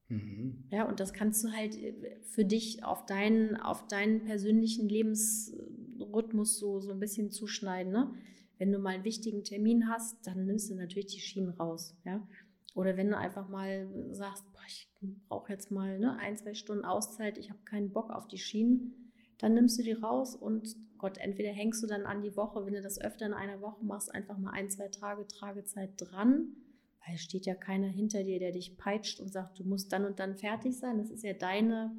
Mhm. 0.07 0.63
Ja, 0.71 0.87
und 0.87 0.99
das 0.99 1.11
kannst 1.11 1.43
du 1.43 1.51
halt 1.51 1.75
äh, 1.75 2.19
für 2.23 2.45
dich 2.45 2.83
auf 2.85 3.05
deinen, 3.05 3.57
auf 3.57 3.87
deinen 3.87 4.23
persönlichen 4.23 4.87
Lebensrhythmus 4.87 5.81
Rhythmus 6.13 6.57
so, 6.57 6.79
so 6.79 6.91
ein 6.91 6.99
bisschen 6.99 7.31
zuschneiden. 7.31 7.91
Ne? 7.91 8.13
Wenn 8.57 8.71
du 8.71 8.79
mal 8.79 8.95
einen 8.95 9.03
wichtigen 9.03 9.43
Termin 9.43 9.87
hast, 9.87 10.15
dann 10.25 10.45
nimmst 10.45 10.69
du 10.69 10.75
natürlich 10.75 11.07
die 11.07 11.19
Schienen 11.19 11.49
raus. 11.49 11.95
Ja? 12.05 12.25
Oder 12.73 12.95
wenn 12.97 13.09
du 13.09 13.17
einfach 13.17 13.49
mal 13.49 13.89
sagst, 14.11 14.45
boah, 14.53 14.61
ich 14.67 14.89
brauche 15.27 15.51
jetzt 15.51 15.71
mal 15.71 15.99
ne, 15.99 16.17
ein, 16.17 16.37
zwei 16.37 16.53
Stunden 16.53 16.85
Auszeit, 16.85 17.37
ich 17.37 17.49
habe 17.49 17.59
keinen 17.65 17.91
Bock 17.91 18.11
auf 18.11 18.27
die 18.27 18.37
Schienen, 18.37 19.11
dann 19.39 19.53
nimmst 19.53 19.79
du 19.79 19.83
die 19.83 19.93
raus 19.93 20.35
und 20.35 20.75
Gott, 20.97 21.17
entweder 21.17 21.49
hängst 21.49 21.81
du 21.81 21.87
dann 21.87 22.05
an 22.05 22.21
die 22.21 22.35
Woche, 22.37 22.63
wenn 22.65 22.73
du 22.73 22.81
das 22.81 23.01
öfter 23.01 23.25
in 23.25 23.33
einer 23.33 23.59
Woche 23.59 23.83
machst, 23.83 24.13
einfach 24.13 24.37
mal 24.37 24.51
ein, 24.51 24.69
zwei 24.69 24.87
Tage 24.87 25.27
Tragezeit 25.27 25.93
dran, 25.97 26.55
weil 27.03 27.15
es 27.15 27.21
steht 27.21 27.47
ja 27.47 27.55
keiner 27.55 27.87
hinter 27.87 28.23
dir, 28.23 28.37
der 28.37 28.51
dich 28.51 28.77
peitscht 28.77 29.19
und 29.19 29.33
sagt, 29.33 29.57
du 29.59 29.63
musst 29.63 29.91
dann 29.91 30.05
und 30.05 30.19
dann 30.19 30.37
fertig 30.37 30.77
sein. 30.77 30.99
Das 30.99 31.09
ist 31.09 31.23
ja 31.23 31.33
deine, 31.33 31.91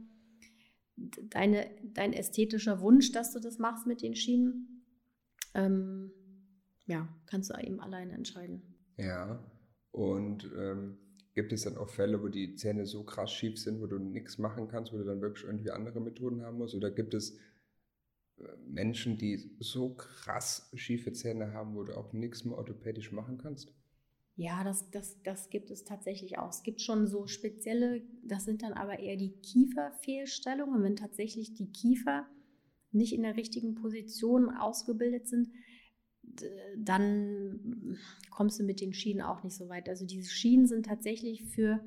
deine, 0.96 1.68
dein 1.82 2.12
ästhetischer 2.12 2.80
Wunsch, 2.80 3.10
dass 3.10 3.32
du 3.32 3.40
das 3.40 3.58
machst 3.58 3.88
mit 3.88 4.02
den 4.02 4.14
Schienen. 4.14 4.84
Ähm, 5.54 6.12
ja, 6.86 7.08
kannst 7.26 7.50
du 7.50 7.58
eben 7.60 7.80
alleine 7.80 8.12
entscheiden. 8.12 8.62
Ja, 8.96 9.42
und 9.92 10.50
ähm, 10.56 10.98
gibt 11.34 11.52
es 11.52 11.62
dann 11.62 11.76
auch 11.76 11.88
Fälle, 11.88 12.22
wo 12.22 12.28
die 12.28 12.54
Zähne 12.56 12.86
so 12.86 13.04
krass 13.04 13.32
schief 13.32 13.58
sind, 13.58 13.80
wo 13.80 13.86
du 13.86 13.98
nichts 13.98 14.38
machen 14.38 14.68
kannst, 14.68 14.92
wo 14.92 14.98
du 14.98 15.04
dann 15.04 15.20
wirklich 15.20 15.44
irgendwie 15.44 15.70
andere 15.70 16.00
Methoden 16.00 16.42
haben 16.42 16.58
musst? 16.58 16.74
Oder 16.74 16.90
gibt 16.90 17.14
es 17.14 17.38
äh, 18.38 18.44
Menschen, 18.66 19.18
die 19.18 19.56
so 19.60 19.94
krass 19.94 20.70
schiefe 20.74 21.12
Zähne 21.12 21.52
haben, 21.52 21.74
wo 21.74 21.84
du 21.84 21.96
auch 21.96 22.12
nichts 22.12 22.44
mehr 22.44 22.56
orthopädisch 22.56 23.12
machen 23.12 23.38
kannst? 23.38 23.72
Ja, 24.34 24.64
das, 24.64 24.90
das, 24.90 25.22
das 25.22 25.50
gibt 25.50 25.70
es 25.70 25.84
tatsächlich 25.84 26.38
auch. 26.38 26.48
Es 26.48 26.62
gibt 26.62 26.80
schon 26.80 27.06
so 27.06 27.26
spezielle, 27.26 28.02
das 28.24 28.46
sind 28.46 28.62
dann 28.62 28.72
aber 28.72 28.98
eher 28.98 29.16
die 29.16 29.36
Kieferfehlstellungen, 29.42 30.82
wenn 30.82 30.96
tatsächlich 30.96 31.52
die 31.52 31.70
Kiefer 31.70 32.26
nicht 32.92 33.12
in 33.12 33.22
der 33.22 33.36
richtigen 33.36 33.74
Position 33.74 34.48
ausgebildet 34.50 35.28
sind, 35.28 35.50
dann 36.76 37.98
kommst 38.30 38.58
du 38.58 38.64
mit 38.64 38.80
den 38.80 38.92
Schienen 38.92 39.22
auch 39.22 39.42
nicht 39.42 39.56
so 39.56 39.68
weit. 39.68 39.88
Also 39.88 40.06
diese 40.06 40.30
Schienen 40.30 40.66
sind 40.66 40.86
tatsächlich 40.86 41.44
für 41.44 41.80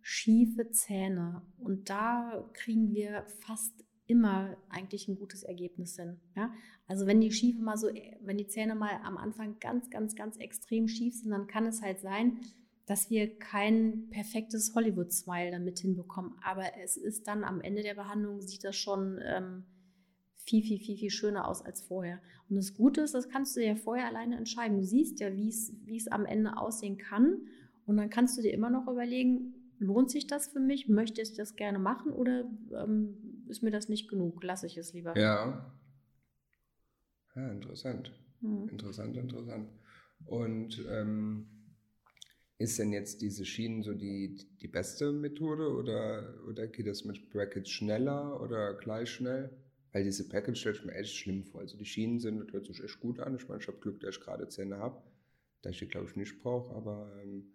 schiefe 0.00 0.70
Zähne 0.70 1.42
und 1.58 1.90
da 1.90 2.48
kriegen 2.54 2.92
wir 2.94 3.26
fast 3.40 3.74
immer 4.06 4.56
eigentlich 4.70 5.06
ein 5.06 5.16
gutes 5.16 5.42
Ergebnis 5.42 5.96
hin. 5.96 6.18
Ja? 6.34 6.52
Also 6.86 7.06
wenn 7.06 7.20
die 7.20 7.30
Schiefe 7.30 7.62
mal 7.62 7.76
so, 7.76 7.88
wenn 8.22 8.38
die 8.38 8.46
Zähne 8.48 8.74
mal 8.74 9.00
am 9.04 9.18
Anfang 9.18 9.58
ganz, 9.60 9.90
ganz, 9.90 10.16
ganz 10.16 10.38
extrem 10.38 10.88
schief 10.88 11.14
sind, 11.14 11.30
dann 11.30 11.46
kann 11.46 11.66
es 11.66 11.82
halt 11.82 12.00
sein, 12.00 12.40
dass 12.86 13.10
wir 13.10 13.38
kein 13.38 14.08
perfektes 14.08 14.74
Hollywood-Smile 14.74 15.50
damit 15.50 15.78
hinbekommen. 15.80 16.32
Aber 16.42 16.64
es 16.82 16.96
ist 16.96 17.28
dann 17.28 17.44
am 17.44 17.60
Ende 17.60 17.82
der 17.82 17.94
Behandlung, 17.94 18.40
sieht 18.40 18.64
das 18.64 18.76
schon 18.76 19.20
ähm, 19.22 19.64
viel, 20.48 20.62
viel, 20.62 20.78
viel, 20.78 20.96
viel 20.96 21.10
schöner 21.10 21.46
aus 21.46 21.62
als 21.62 21.82
vorher. 21.82 22.20
Und 22.48 22.56
das 22.56 22.74
Gute 22.74 23.02
ist, 23.02 23.14
das 23.14 23.28
kannst 23.28 23.56
du 23.56 23.64
ja 23.64 23.76
vorher 23.76 24.06
alleine 24.06 24.36
entscheiden. 24.36 24.78
Du 24.78 24.84
siehst 24.84 25.20
ja, 25.20 25.34
wie 25.36 25.48
es 25.48 26.08
am 26.08 26.24
Ende 26.24 26.56
aussehen 26.56 26.96
kann. 26.96 27.42
Und 27.86 27.98
dann 27.98 28.08
kannst 28.08 28.38
du 28.38 28.42
dir 28.42 28.52
immer 28.52 28.70
noch 28.70 28.88
überlegen, 28.88 29.54
lohnt 29.78 30.10
sich 30.10 30.26
das 30.26 30.48
für 30.48 30.60
mich? 30.60 30.88
Möchte 30.88 31.20
ich 31.20 31.34
das 31.34 31.54
gerne 31.54 31.78
machen 31.78 32.12
oder 32.12 32.50
ähm, 32.72 33.44
ist 33.48 33.62
mir 33.62 33.70
das 33.70 33.88
nicht 33.88 34.08
genug? 34.08 34.42
Lasse 34.42 34.66
ich 34.66 34.76
es 34.78 34.92
lieber. 34.92 35.16
Ja. 35.18 35.74
Ja, 37.36 37.50
interessant. 37.50 38.12
Mhm. 38.40 38.68
Interessant, 38.68 39.16
interessant. 39.16 39.68
Und 40.24 40.84
ähm, 40.90 41.46
ist 42.56 42.78
denn 42.78 42.92
jetzt 42.92 43.20
diese 43.22 43.44
Schienen 43.44 43.82
so 43.82 43.94
die, 43.94 44.36
die 44.60 44.68
beste 44.68 45.12
Methode 45.12 45.72
oder, 45.72 46.34
oder 46.48 46.66
geht 46.66 46.86
das 46.86 47.04
mit 47.04 47.30
Brackets 47.30 47.70
schneller 47.70 48.40
oder 48.40 48.74
gleich 48.74 49.10
schnell? 49.10 49.50
Weil 49.92 50.04
diese 50.04 50.28
Package 50.28 50.60
stellt 50.60 50.84
mir 50.84 50.94
echt 50.94 51.14
schlimm 51.14 51.44
vor. 51.44 51.62
Also 51.62 51.76
die 51.78 51.84
Schienen 51.84 52.18
sind, 52.20 52.40
das 52.40 52.52
hört 52.52 52.66
sich 52.66 52.82
echt 52.82 53.00
gut 53.00 53.20
an. 53.20 53.36
Ich 53.36 53.48
meine, 53.48 53.60
ich 53.60 53.68
habe 53.68 53.78
Glück, 53.78 54.00
dass 54.00 54.16
ich 54.16 54.20
gerade 54.20 54.48
Zähne 54.48 54.78
habe, 54.78 55.02
da 55.62 55.70
ich 55.70 55.78
die, 55.78 55.86
glaube 55.86 56.06
ich, 56.08 56.16
nicht 56.16 56.38
brauche, 56.40 56.74
aber, 56.74 57.10
ähm, 57.22 57.52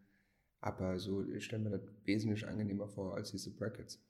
aber 0.59 0.97
so, 0.97 1.23
ich 1.23 1.45
stelle 1.45 1.63
mir 1.63 1.69
das 1.69 1.81
wesentlich 2.05 2.47
angenehmer 2.47 2.87
vor 2.87 3.15
als 3.15 3.31
diese 3.31 3.51
Brackets. 3.51 4.01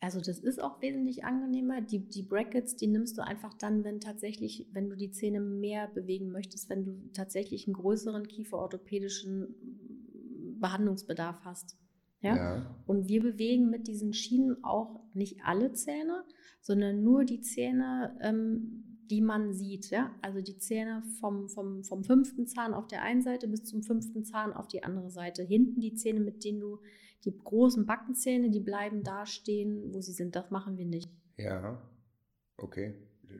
Also 0.00 0.20
das 0.20 0.38
ist 0.38 0.60
auch 0.62 0.82
wesentlich 0.82 1.24
angenehmer. 1.24 1.80
Die, 1.80 2.00
die 2.00 2.22
Brackets, 2.22 2.76
die 2.76 2.88
nimmst 2.88 3.16
du 3.16 3.22
einfach 3.22 3.54
dann, 3.54 3.84
wenn 3.84 4.00
tatsächlich, 4.00 4.68
wenn 4.72 4.90
du 4.90 4.96
die 4.96 5.10
Zähne 5.10 5.40
mehr 5.40 5.88
bewegen 5.88 6.30
möchtest, 6.30 6.68
wenn 6.68 6.84
du 6.84 7.10
tatsächlich 7.14 7.66
einen 7.66 7.72
größeren 7.72 8.28
kieferorthopädischen 8.28 9.54
Behandlungsbedarf 10.60 11.40
hast. 11.44 11.78
Ja? 12.20 12.36
ja? 12.36 12.76
Und 12.86 13.08
wir 13.08 13.22
bewegen 13.22 13.70
mit 13.70 13.86
diesen 13.86 14.12
Schienen 14.12 14.62
auch 14.62 15.00
nicht 15.14 15.40
alle 15.44 15.72
Zähne, 15.72 16.24
sondern 16.60 17.02
nur 17.02 17.24
die 17.24 17.40
Zähne, 17.40 18.16
ähm, 18.20 19.00
die 19.10 19.20
man 19.20 19.52
sieht. 19.52 19.90
Ja? 19.90 20.14
Also 20.22 20.40
die 20.40 20.58
Zähne 20.58 21.02
vom, 21.20 21.48
vom, 21.48 21.84
vom 21.84 22.04
fünften 22.04 22.46
Zahn 22.46 22.74
auf 22.74 22.86
der 22.86 23.02
einen 23.02 23.22
Seite 23.22 23.48
bis 23.48 23.64
zum 23.64 23.82
fünften 23.82 24.24
Zahn 24.24 24.52
auf 24.52 24.66
die 24.68 24.82
andere 24.82 25.10
Seite. 25.10 25.42
Hinten 25.42 25.80
die 25.80 25.94
Zähne, 25.94 26.20
mit 26.20 26.44
denen 26.44 26.60
du 26.60 26.80
die 27.24 27.36
großen 27.36 27.86
Backenzähne, 27.86 28.50
die 28.50 28.60
bleiben 28.60 29.02
da 29.02 29.26
stehen, 29.26 29.92
wo 29.92 30.00
sie 30.00 30.12
sind. 30.12 30.36
Das 30.36 30.50
machen 30.50 30.76
wir 30.76 30.86
nicht. 30.86 31.10
Ja, 31.36 31.82
okay. 32.56 32.94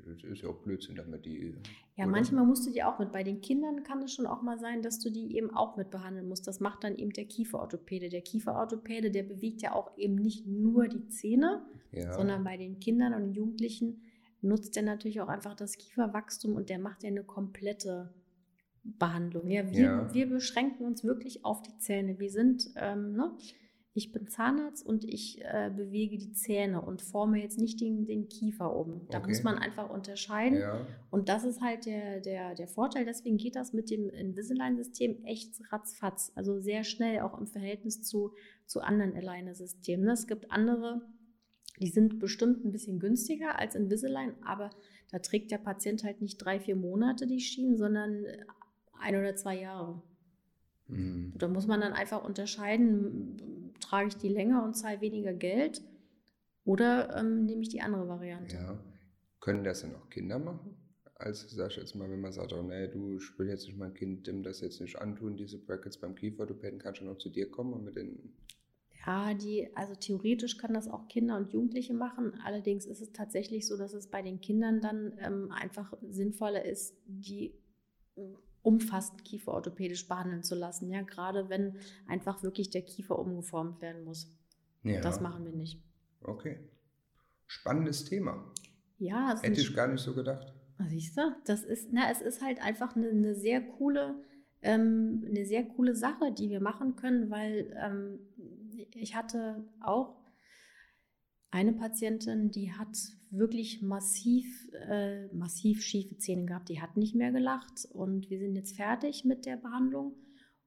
Das 0.07 0.23
ist 0.23 0.43
ja 0.43 0.49
auch 0.49 0.59
Blödsinn, 0.63 0.97
damit 0.97 1.25
die. 1.25 1.55
Ja, 1.97 2.05
oder? 2.05 2.13
manchmal 2.13 2.45
musst 2.45 2.67
du 2.67 2.71
die 2.71 2.83
auch 2.83 2.99
mit. 2.99 3.13
Bei 3.13 3.23
den 3.23 3.41
Kindern 3.41 3.83
kann 3.83 4.03
es 4.03 4.13
schon 4.13 4.27
auch 4.27 4.43
mal 4.43 4.59
sein, 4.59 4.83
dass 4.83 4.99
du 4.99 5.11
die 5.11 5.37
eben 5.37 5.51
auch 5.51 5.77
mit 5.77 5.91
behandeln 5.91 6.29
musst. 6.29 6.47
Das 6.47 6.61
macht 6.61 6.85
dann 6.85 6.97
eben 6.97 7.11
der 7.11 7.25
Kieferorthopäde. 7.25 8.09
Der 8.09 8.23
Kieferorthopäde, 8.23 9.11
der 9.11 9.23
bewegt 9.23 9.63
ja 9.63 9.75
auch 9.75 9.97
eben 9.97 10.17
nicht 10.17 10.47
nur 10.47 10.89
die 10.89 11.09
Zähne, 11.09 11.65
ja. 11.93 12.13
sondern 12.13 12.45
bei 12.45 12.57
den 12.57 12.81
Kindern 12.81 13.15
und 13.15 13.33
Jugendlichen 13.33 14.03
nutzt 14.41 14.77
er 14.77 14.83
natürlich 14.83 15.21
auch 15.21 15.29
einfach 15.29 15.55
das 15.55 15.77
Kieferwachstum 15.79 16.55
und 16.55 16.69
der 16.69 16.79
macht 16.79 17.03
ja 17.03 17.09
eine 17.09 17.25
komplette 17.25 18.13
Behandlung. 18.85 19.49
Ja, 19.49 19.71
wir, 19.71 19.81
ja. 19.81 20.15
wir 20.15 20.29
beschränken 20.29 20.85
uns 20.85 21.03
wirklich 21.05 21.45
auf 21.45 21.63
die 21.63 21.77
Zähne. 21.79 22.19
Wir 22.19 22.31
sind, 22.31 22.71
ähm, 22.77 23.13
ne? 23.13 23.33
Ich 23.97 24.11
bin 24.11 24.27
Zahnarzt 24.27 24.85
und 24.85 25.05
ich 25.05 25.41
äh, 25.45 25.71
bewege 25.75 26.19
die 26.19 26.33
Zähne 26.33 26.81
und 26.81 27.01
forme 27.01 27.41
jetzt 27.41 27.61
nicht 27.61 27.81
den, 27.81 28.07
den 28.07 28.29
Kiefer 28.29 28.75
oben. 28.75 29.07
Da 29.09 29.19
okay. 29.19 29.29
muss 29.29 29.45
man 29.45 29.57
einfach 29.57 29.89
unterscheiden. 29.89 30.59
Ja. 30.59 30.85
Und 31.13 31.29
das 31.29 31.45
ist 31.45 31.61
halt 31.61 31.87
der, 31.87 32.21
der, 32.21 32.57
der 32.57 32.67
Vorteil. 32.67 33.05
Deswegen 33.05 33.37
geht 33.37 33.55
das 33.55 33.73
mit 33.73 33.91
dem 33.91 34.11
Invisalign-System 34.11 35.23
echt 35.23 35.61
ratzfatz. 35.73 36.33
Also 36.35 36.59
sehr 36.59 36.83
schnell, 36.83 37.21
auch 37.21 37.39
im 37.39 37.47
Verhältnis 37.47 38.03
zu, 38.03 38.33
zu 38.67 38.81
anderen 38.81 39.15
Aligner-Systemen. 39.15 40.09
Es 40.09 40.27
gibt 40.27 40.51
andere, 40.51 41.01
die 41.81 41.91
sind 41.91 42.19
bestimmt 42.19 42.65
ein 42.65 42.73
bisschen 42.73 42.99
günstiger 42.99 43.61
als 43.61 43.77
Invisalign, 43.77 44.35
aber 44.45 44.71
da 45.13 45.21
trägt 45.21 45.53
der 45.53 45.59
Patient 45.59 46.03
halt 46.03 46.21
nicht 46.21 46.39
drei, 46.39 46.59
vier 46.59 46.75
Monate 46.75 47.29
die 47.29 47.39
Schienen, 47.39 47.77
sondern 47.77 48.25
ein 48.99 49.15
oder 49.15 49.37
zwei 49.37 49.61
Jahre. 49.61 50.03
Mhm. 50.89 51.33
Da 51.37 51.49
muss 51.49 51.67
man 51.67 51.81
dann 51.81 51.93
einfach 51.93 52.25
unterscheiden, 52.25 53.54
trage 53.85 54.09
ich 54.09 54.17
die 54.17 54.29
länger 54.29 54.65
und 54.65 54.75
zahle 54.75 55.01
weniger 55.01 55.33
Geld 55.33 55.83
oder 56.65 57.17
ähm, 57.17 57.45
nehme 57.45 57.63
ich 57.63 57.69
die 57.69 57.81
andere 57.81 58.09
Variante. 58.09 58.57
Ja. 58.57 58.79
Können 59.41 59.65
das 59.65 59.83
dann 59.83 59.95
auch 59.95 60.09
Kinder 60.09 60.39
machen? 60.39 60.77
Also 61.17 61.47
sag 61.49 61.71
ich 61.71 61.77
jetzt 61.77 61.95
mal, 61.95 62.11
wenn 62.11 62.21
man 62.21 62.33
sagt, 62.33 62.53
oh 62.53 62.63
nee, 62.63 62.89
du, 62.89 63.17
ich 63.17 63.39
will 63.39 63.49
jetzt 63.49 63.67
nicht 63.67 63.79
mein 63.79 63.95
Kind 63.95 64.27
dem 64.27 64.43
das 64.43 64.61
jetzt 64.61 64.81
nicht 64.81 64.99
antun, 64.99 65.37
diese 65.37 65.59
Brackets 65.59 65.99
beim 65.99 66.15
Kieferorthopäden, 66.15 66.79
kann 66.79 66.95
schon 66.95 67.07
noch 67.07 67.19
zu 67.19 67.29
dir 67.29 67.51
kommen 67.51 67.73
und 67.73 67.85
mit 67.85 67.97
den 67.97 68.35
ja, 69.07 69.35
die, 69.35 69.69
also 69.75 69.95
theoretisch 69.95 70.57
können 70.57 70.75
das 70.75 70.89
auch 70.89 71.09
Kinder 71.09 71.37
und 71.37 71.53
Jugendliche 71.53 71.93
machen. 71.93 72.41
Allerdings 72.43 72.87
ist 72.87 73.03
es 73.03 73.13
tatsächlich 73.13 73.67
so, 73.67 73.77
dass 73.77 73.93
es 73.93 74.09
bei 74.09 74.23
den 74.23 74.41
Kindern 74.41 74.81
dann 74.81 75.19
ähm, 75.19 75.51
einfach 75.51 75.93
sinnvoller 76.09 76.65
ist, 76.65 76.97
die 77.07 77.55
umfassend 78.65 79.25
kieferorthopädisch 79.25 80.09
behandeln 80.09 80.43
zu 80.43 80.55
lassen. 80.55 80.91
Ja, 80.91 81.03
gerade 81.03 81.49
wenn 81.49 81.77
einfach 82.09 82.43
wirklich 82.43 82.71
der 82.71 82.83
Kiefer 82.83 83.19
umgeformt 83.19 83.81
werden 83.81 84.05
muss. 84.05 84.35
Ja. 84.83 85.01
Das 85.01 85.21
machen 85.21 85.45
wir 85.45 85.53
nicht. 85.53 85.81
Okay. 86.23 86.59
Spannendes 87.47 88.05
Thema. 88.05 88.43
Ja, 88.99 89.39
hätte 89.41 89.61
ich 89.61 89.75
gar 89.75 89.87
nicht 89.89 90.01
so 90.01 90.15
gedacht. 90.15 90.53
Siehst 90.89 91.17
du, 91.17 91.23
das 91.45 91.63
ist, 91.63 91.91
na, 91.93 92.11
es 92.11 92.21
ist 92.21 92.43
halt 92.43 92.61
einfach 92.63 92.97
eine, 92.97 93.11
eine 93.11 93.35
sehr 93.35 93.61
coole, 93.61 94.15
ähm, 94.63 95.25
eine 95.29 95.45
sehr 95.45 95.65
coole 95.65 95.95
Sache, 95.95 96.33
die 96.33 96.49
wir 96.49 96.61
machen 96.61 96.97
können, 96.97 97.31
weil 97.31 97.73
ähm, 97.81 98.19
ich 98.93 99.15
hatte 99.15 99.65
auch 99.81 100.17
eine 101.55 101.73
Patientin, 101.73 102.51
die 102.51 102.73
hat 102.73 102.99
wirklich 103.31 103.81
massiv, 103.81 104.69
äh, 104.89 105.29
massiv 105.33 105.83
schiefe 105.83 106.17
Zähne 106.17 106.47
gehabt. 106.47 106.69
Die 106.69 106.83
hat 106.83 106.97
nicht 106.97 107.15
mehr 107.15 107.31
gelacht 107.31 107.87
und 107.93 108.29
wir 108.29 108.41
sind 108.41 108.57
jetzt 108.57 108.75
fertig 108.75 109.25
mit 109.25 109.47
der 109.47 109.57
Behandlung. 109.57 110.17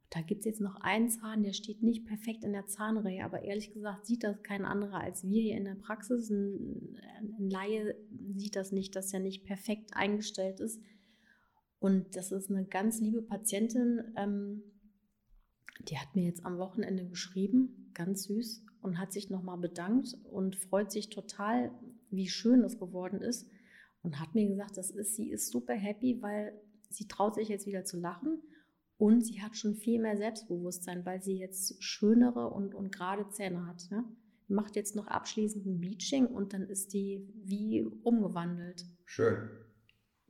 Da 0.09 0.21
gibt 0.21 0.39
es 0.39 0.45
jetzt 0.45 0.61
noch 0.61 0.77
einen 0.79 1.09
Zahn, 1.09 1.43
der 1.43 1.51
steht 1.51 1.83
nicht 1.83 2.05
perfekt 2.05 2.45
in 2.45 2.53
der 2.53 2.67
Zahnreihe, 2.67 3.25
aber 3.25 3.41
ehrlich 3.41 3.73
gesagt 3.73 4.05
sieht 4.05 4.23
das 4.23 4.41
kein 4.43 4.63
anderer 4.63 5.01
als 5.01 5.27
wir 5.27 5.41
hier 5.41 5.57
in 5.57 5.65
der 5.65 5.75
Praxis. 5.75 6.29
Ein, 6.29 6.97
ein 7.37 7.49
Laie 7.49 7.95
sieht 8.37 8.55
das 8.55 8.71
nicht, 8.71 8.95
dass 8.95 9.13
er 9.13 9.19
nicht 9.19 9.43
perfekt 9.43 9.91
eingestellt 9.93 10.61
ist. 10.61 10.81
Und 11.79 12.15
das 12.15 12.31
ist 12.31 12.49
eine 12.49 12.63
ganz 12.63 13.01
liebe 13.01 13.21
Patientin, 13.21 14.13
ähm, 14.15 14.63
die 15.89 15.97
hat 15.97 16.15
mir 16.15 16.23
jetzt 16.23 16.45
am 16.45 16.57
Wochenende 16.57 17.05
geschrieben, 17.05 17.91
ganz 17.93 18.23
süß, 18.23 18.63
und 18.81 18.99
hat 18.99 19.11
sich 19.11 19.29
nochmal 19.29 19.57
bedankt 19.57 20.17
und 20.31 20.55
freut 20.55 20.91
sich 20.91 21.09
total, 21.09 21.71
wie 22.09 22.27
schön 22.27 22.63
es 22.63 22.77
geworden 22.77 23.21
ist. 23.21 23.49
und 24.03 24.19
hat 24.21 24.35
mir 24.35 24.47
gesagt, 24.47 24.77
das 24.77 24.91
ist, 24.91 25.15
sie 25.15 25.31
ist 25.31 25.51
super 25.51 25.73
happy, 25.73 26.21
weil 26.21 26.53
sie 26.89 27.07
traut 27.07 27.35
sich 27.35 27.49
jetzt 27.49 27.65
wieder 27.65 27.83
zu 27.83 27.99
lachen 27.99 28.41
und 28.97 29.21
sie 29.25 29.41
hat 29.41 29.57
schon 29.57 29.75
viel 29.75 30.01
mehr 30.01 30.17
Selbstbewusstsein, 30.17 31.05
weil 31.05 31.21
sie 31.21 31.37
jetzt 31.37 31.83
schönere 31.83 32.49
und, 32.49 32.73
und 32.73 32.91
gerade 32.91 33.29
Zähne 33.29 33.67
hat. 33.67 33.87
Ne? 33.91 34.03
Macht 34.47 34.75
jetzt 34.75 34.95
noch 34.95 35.07
abschließend 35.07 35.65
ein 35.65 35.79
Bleaching 35.79 36.25
und 36.27 36.53
dann 36.53 36.63
ist 36.63 36.93
die 36.93 37.27
wie 37.43 37.83
umgewandelt. 38.03 38.85
Schön. 39.05 39.49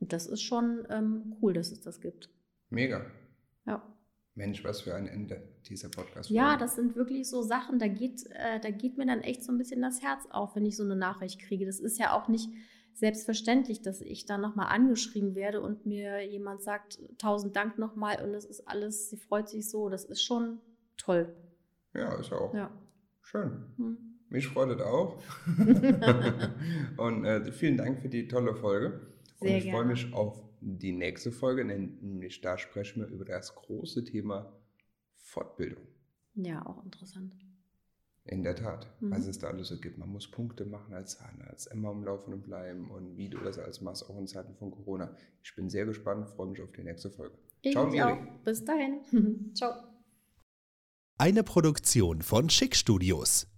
Und 0.00 0.12
das 0.12 0.26
ist 0.26 0.42
schon 0.42 0.86
ähm, 0.90 1.36
cool, 1.40 1.52
dass 1.52 1.72
es 1.72 1.80
das 1.80 2.00
gibt. 2.00 2.30
Mega. 2.68 3.10
Ja. 3.66 3.82
Mensch, 4.38 4.64
was 4.64 4.80
für 4.80 4.94
ein 4.94 5.06
Ende 5.06 5.42
dieser 5.68 5.88
Podcast. 5.90 6.30
Ja, 6.30 6.56
das 6.56 6.76
sind 6.76 6.96
wirklich 6.96 7.28
so 7.28 7.42
Sachen, 7.42 7.78
da 7.78 7.88
geht, 7.88 8.24
äh, 8.30 8.60
da 8.60 8.70
geht 8.70 8.96
mir 8.96 9.04
dann 9.04 9.20
echt 9.20 9.42
so 9.42 9.52
ein 9.52 9.58
bisschen 9.58 9.82
das 9.82 10.00
Herz 10.00 10.26
auf, 10.30 10.54
wenn 10.56 10.64
ich 10.64 10.76
so 10.76 10.84
eine 10.84 10.96
Nachricht 10.96 11.40
kriege. 11.40 11.66
Das 11.66 11.80
ist 11.80 11.98
ja 11.98 12.16
auch 12.16 12.28
nicht 12.28 12.48
selbstverständlich, 12.94 13.82
dass 13.82 14.00
ich 14.00 14.26
da 14.26 14.38
nochmal 14.38 14.68
angeschrieben 14.68 15.34
werde 15.34 15.60
und 15.60 15.86
mir 15.86 16.24
jemand 16.24 16.62
sagt, 16.62 16.98
tausend 17.18 17.56
Dank 17.56 17.78
nochmal 17.78 18.24
und 18.24 18.32
das 18.32 18.44
ist 18.44 18.66
alles, 18.66 19.10
sie 19.10 19.18
freut 19.18 19.48
sich 19.48 19.68
so. 19.68 19.88
Das 19.88 20.04
ist 20.04 20.22
schon 20.22 20.60
toll. 20.96 21.34
Ja, 21.94 22.14
ist 22.18 22.32
auch. 22.32 22.54
Ja. 22.54 22.70
Schön. 23.20 23.64
Hm. 23.76 23.98
Mich 24.30 24.46
freut 24.46 24.70
es 24.70 24.80
auch. 24.80 25.20
und 26.96 27.24
äh, 27.24 27.50
vielen 27.50 27.76
Dank 27.76 28.00
für 28.00 28.08
die 28.08 28.28
tolle 28.28 28.54
Folge. 28.54 29.00
Sehr 29.40 29.50
und 29.50 29.56
ich 29.56 29.70
freue 29.70 29.84
mich 29.84 30.12
auf 30.12 30.47
die 30.60 30.92
nächste 30.92 31.32
Folge, 31.32 31.64
nämlich 31.64 32.40
da 32.40 32.58
sprechen 32.58 33.00
wir 33.00 33.08
über 33.08 33.24
das 33.24 33.54
große 33.54 34.04
Thema 34.04 34.52
Fortbildung. 35.14 35.86
Ja, 36.34 36.64
auch 36.64 36.84
interessant. 36.84 37.34
In 38.24 38.42
der 38.42 38.54
Tat, 38.54 38.86
mhm. 39.00 39.10
was 39.10 39.26
es 39.26 39.38
da 39.38 39.48
alles 39.48 39.68
so 39.68 39.78
gibt. 39.78 39.98
Man 39.98 40.10
muss 40.10 40.30
Punkte 40.30 40.66
machen 40.66 40.92
als 40.92 41.18
Zahnarzt, 41.18 41.72
immer 41.72 41.88
am 41.88 42.04
Laufenden 42.04 42.42
bleiben 42.42 42.90
und 42.90 43.16
wie 43.16 43.28
du 43.28 43.38
das 43.38 43.58
als 43.58 43.80
machst, 43.80 44.08
auch 44.08 44.18
in 44.18 44.26
Zeiten 44.26 44.54
von 44.54 44.70
Corona. 44.70 45.16
Ich 45.42 45.54
bin 45.56 45.70
sehr 45.70 45.86
gespannt, 45.86 46.28
freue 46.28 46.48
mich 46.48 46.60
auf 46.60 46.72
die 46.72 46.82
nächste 46.82 47.10
Folge. 47.10 47.36
Ich 47.62 47.72
Ciao, 47.72 47.86
Miri. 47.86 48.12
Auch. 48.12 48.44
Bis 48.44 48.64
dahin. 48.64 49.00
Ciao. 49.54 49.72
Eine 51.16 51.42
Produktion 51.42 52.22
von 52.22 52.50
Schick 52.50 52.76
Studios. 52.76 53.48